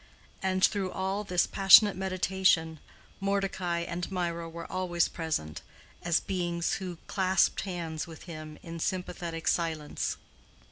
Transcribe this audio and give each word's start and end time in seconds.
And 0.41 0.63
through 0.65 0.89
all 0.91 1.23
this 1.23 1.45
passionate 1.45 1.95
meditation 1.95 2.79
Mordecai 3.19 3.81
and 3.81 4.11
Mirah 4.11 4.49
were 4.49 4.65
always 4.65 5.07
present, 5.07 5.61
as 6.01 6.19
beings 6.19 6.73
who 6.81 6.97
clasped 7.05 7.61
hands 7.61 8.07
with 8.07 8.23
him 8.23 8.57
in 8.63 8.79
sympathetic 8.79 9.47
silence. 9.47 10.17